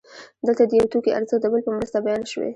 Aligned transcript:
دلته 0.47 0.63
د 0.69 0.71
یو 0.79 0.91
توکي 0.91 1.11
ارزښت 1.17 1.41
د 1.41 1.45
بل 1.53 1.61
په 1.65 1.71
مرسته 1.77 1.97
بیان 2.05 2.23
شوی 2.31 2.49